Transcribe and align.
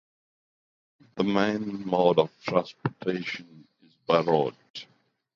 The 1.15 1.23
main 1.23 1.85
mode 1.85 2.17
of 2.17 2.31
transportation 2.43 3.67
is 3.85 3.93
by 4.07 4.21
road. 4.21 4.55